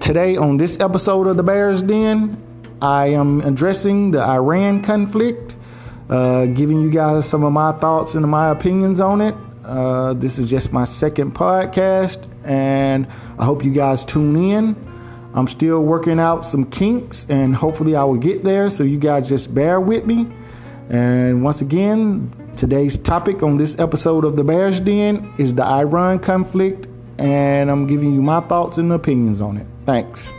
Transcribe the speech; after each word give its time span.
Today, 0.00 0.36
on 0.36 0.56
this 0.56 0.80
episode 0.80 1.26
of 1.26 1.36
the 1.36 1.42
Bears 1.42 1.82
Den, 1.82 2.40
I 2.80 3.08
am 3.08 3.40
addressing 3.42 4.10
the 4.12 4.20
Iran 4.22 4.82
conflict, 4.82 5.54
uh, 6.08 6.46
giving 6.46 6.80
you 6.80 6.90
guys 6.90 7.28
some 7.28 7.44
of 7.44 7.52
my 7.52 7.72
thoughts 7.72 8.14
and 8.14 8.26
my 8.26 8.48
opinions 8.50 9.00
on 9.00 9.20
it. 9.20 9.34
Uh, 9.64 10.14
this 10.14 10.38
is 10.38 10.48
just 10.48 10.72
my 10.72 10.84
second 10.84 11.34
podcast, 11.34 12.26
and 12.44 13.06
I 13.38 13.44
hope 13.44 13.62
you 13.64 13.70
guys 13.70 14.04
tune 14.04 14.36
in. 14.36 14.76
I'm 15.34 15.48
still 15.48 15.82
working 15.82 16.18
out 16.18 16.46
some 16.46 16.64
kinks, 16.70 17.26
and 17.28 17.54
hopefully, 17.54 17.94
I 17.94 18.04
will 18.04 18.16
get 18.16 18.44
there. 18.44 18.70
So, 18.70 18.84
you 18.84 18.98
guys 18.98 19.28
just 19.28 19.54
bear 19.54 19.78
with 19.80 20.06
me. 20.06 20.26
And 20.88 21.42
once 21.42 21.60
again, 21.60 22.30
today's 22.56 22.96
topic 22.96 23.42
on 23.42 23.58
this 23.58 23.78
episode 23.78 24.24
of 24.24 24.36
the 24.36 24.44
Bears 24.44 24.80
Den 24.80 25.34
is 25.38 25.52
the 25.52 25.64
Iran 25.64 26.18
conflict, 26.18 26.87
and 27.18 27.70
I'm 27.70 27.86
giving 27.86 28.14
you 28.14 28.22
my 28.22 28.40
thoughts 28.40 28.78
and 28.78 28.92
opinions 28.92 29.40
on 29.40 29.56
it. 29.56 29.66
Thanks. 29.84 30.32